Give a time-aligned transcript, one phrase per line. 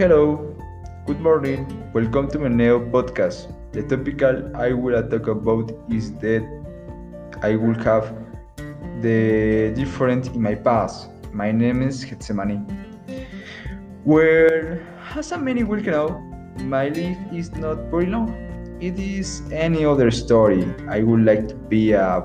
[0.00, 0.56] Hello,
[1.04, 1.66] good morning.
[1.92, 3.52] Welcome to my new podcast.
[3.72, 6.40] The topic I will talk about is that
[7.42, 8.16] I will have
[9.02, 11.10] the different in my past.
[11.34, 12.64] My name is Getsemani.
[14.06, 14.78] Well,
[15.14, 16.18] as many will know,
[16.60, 18.32] my life is not very long.
[18.80, 20.64] It is any other story.
[20.88, 22.24] I would like to be a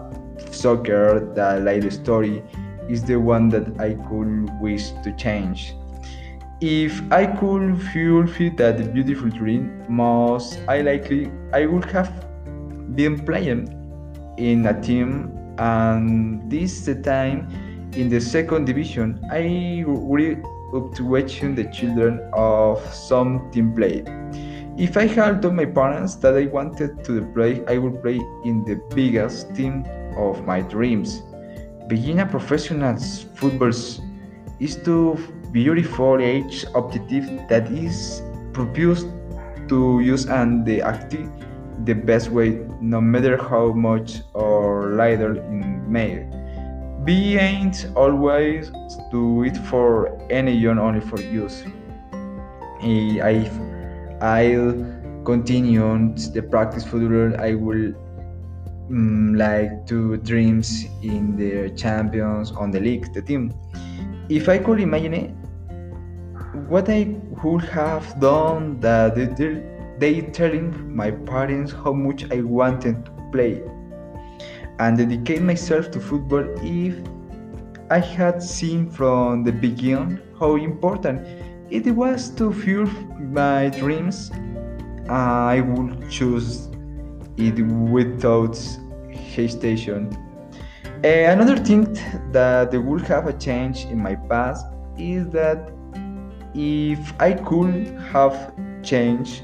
[0.49, 1.29] soccer.
[1.35, 2.41] that like The story
[2.87, 5.75] is the one that I could wish to change.
[6.61, 12.09] If I could fulfill that beautiful dream, most I likely I would have
[12.95, 13.67] been playing
[14.37, 17.49] in a team, and this time
[17.93, 19.19] in the second division.
[19.29, 20.41] I really
[20.73, 24.03] up to watching the children of some team play.
[24.77, 28.63] If I had told my parents that I wanted to play, I would play in
[28.63, 29.85] the biggest team
[30.17, 31.21] of my dreams.
[31.87, 32.97] Being a professional
[33.35, 33.73] football
[34.59, 35.17] is too
[35.55, 39.07] beautiful age objective that is proposed
[39.69, 41.31] to use and the active
[41.85, 46.27] the best way no matter how much or little in may
[47.05, 48.69] be ain't always
[49.11, 51.63] do it for any young only for use.
[52.81, 53.49] I
[54.21, 54.75] i'll
[55.23, 57.93] continue on the practice further i will
[58.89, 63.53] um, like to dreams in the champions on the league the team.
[64.27, 65.44] If i could imagine it
[66.67, 69.63] what I would have done that they,
[69.99, 73.61] they telling my parents how much I wanted to play
[74.79, 76.95] and dedicate myself to football if
[77.89, 81.27] I had seen from the beginning how important
[81.69, 82.87] it was to fuel
[83.19, 84.31] my dreams
[85.09, 86.69] I would choose
[87.37, 88.57] it without
[89.11, 90.09] hesitation.
[91.03, 91.93] Eh, another thing
[92.31, 94.65] that would have a change in my past
[94.97, 95.71] is that
[96.55, 99.43] if I could have changed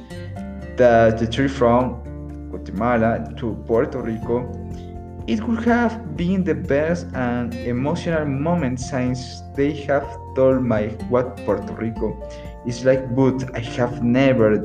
[0.78, 2.02] the, the trip from
[2.50, 4.50] Guatemala to Puerto Rico,
[5.28, 11.38] it would have been the best and emotional moment since they have told me what
[11.46, 12.18] Puerto Rico
[12.66, 14.58] is like, but I have never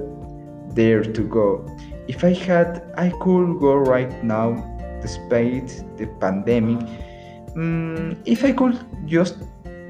[0.75, 1.67] dared to go.
[2.09, 4.55] If I had, I could go right now,
[5.03, 6.87] despite the pandemic.
[7.55, 9.39] Mm, if I could just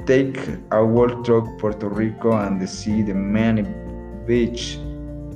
[0.06, 0.39] take
[0.71, 3.62] a walk through Puerto Rico and see the many
[4.25, 4.78] beaches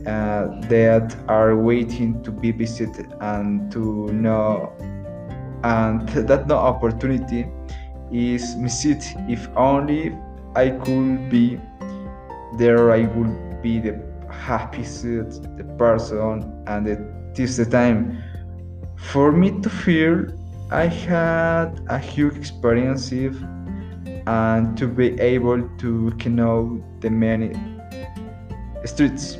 [0.06, 4.72] uh, that are waiting to be visited and to know
[5.64, 7.46] and that no opportunity
[8.12, 9.14] is missed.
[9.28, 10.16] If only
[10.54, 11.60] I could be
[12.56, 14.00] there I would be the
[14.30, 17.00] happiest the person and it
[17.38, 18.22] is the time.
[18.96, 20.26] For me to feel
[20.70, 23.10] I had a huge experience
[24.26, 27.52] and to be able to know the many
[28.84, 29.38] streets.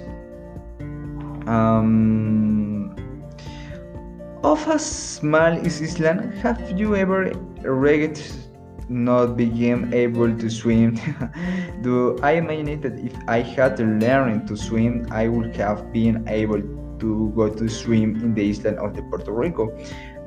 [1.46, 2.94] Um,
[4.42, 7.30] of a small island have you ever
[7.62, 8.22] regret
[8.88, 10.98] not being able to swim?
[11.82, 16.62] Do i imagine that if i had learned to swim i would have been able
[17.00, 19.68] to go to swim in the island of the puerto rico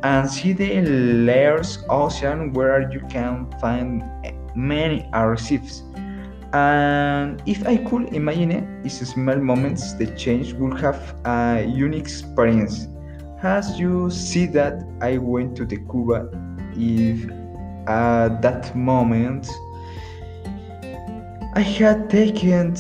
[0.04, 4.04] and see the layers ocean where you can find
[4.54, 5.84] many archives.
[6.52, 12.02] And if I could imagine it, it's small moments the change would have a unique
[12.02, 12.88] experience.
[13.42, 16.30] As you see that I went to the Cuba,
[16.76, 17.30] if
[17.88, 19.50] at that moment
[21.56, 22.74] I had taken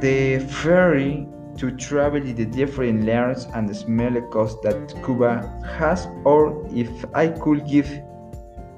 [0.00, 1.26] the ferry
[1.58, 6.88] to travel in the different lands and smell the coast that Cuba has, or if
[7.14, 7.90] I could give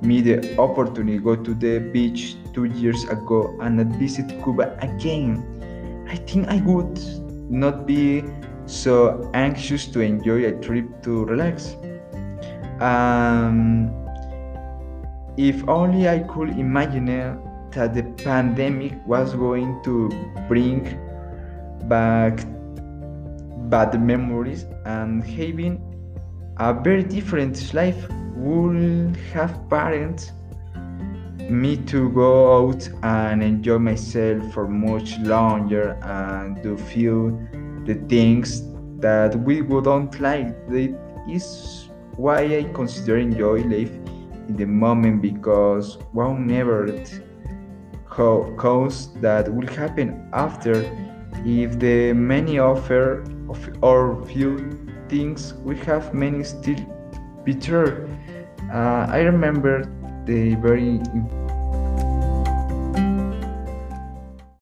[0.03, 5.45] me the opportunity to go to the beach two years ago and visit Cuba again,
[6.09, 6.99] I think I would
[7.51, 8.25] not be
[8.65, 11.77] so anxious to enjoy a trip to relax.
[12.81, 13.93] Um,
[15.37, 17.07] if only I could imagine
[17.73, 20.09] that the pandemic was going to
[20.49, 20.99] bring
[21.89, 22.41] back
[23.71, 25.81] bad memories and having
[26.59, 28.07] a very different life
[28.37, 30.33] would have parents
[31.49, 37.31] me to go out and enjoy myself for much longer and to feel
[37.87, 38.63] the things
[39.01, 40.49] that we wouldn't like.
[40.69, 40.97] That
[41.29, 43.93] is why I consider enjoy life
[44.49, 47.05] in the moment because one never
[48.07, 50.75] cause that will happen after
[51.45, 56.83] if the many offer of or few things we have many still
[57.45, 58.09] bitter
[58.73, 59.85] uh, I remember
[60.27, 61.01] the very